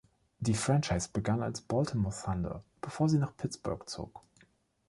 Die 0.39 0.55
Franchise 0.55 1.09
begann 1.13 1.43
als 1.43 1.61
Baltimore 1.61 2.15
Thunder, 2.25 2.63
bevor 2.81 3.07
sie 3.07 3.19
nach 3.19 3.37
Pittsburgh 3.37 3.87
zog. 3.87 4.21